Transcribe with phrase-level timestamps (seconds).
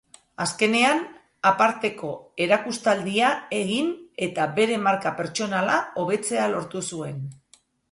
[0.43, 1.01] Azkenean
[1.49, 2.09] aparteko
[2.45, 3.93] erakustaldia egin
[4.29, 7.25] eta bere marka pertsonala hobetzea lortu zuen.